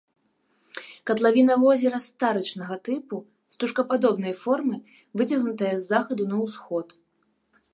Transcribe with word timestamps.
Катлавіна 1.09 1.57
возера 1.63 1.99
старычнага 2.05 2.77
тыпу, 2.89 3.15
стужкападобнай 3.57 4.33
формы, 4.43 4.77
выцягнутая 5.21 5.71
з 5.77 5.83
захаду 5.91 6.23
на 6.33 6.37
ўсход. 6.47 6.87